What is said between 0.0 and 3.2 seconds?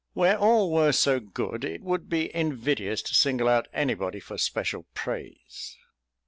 _"Where all were so good it would be invidious to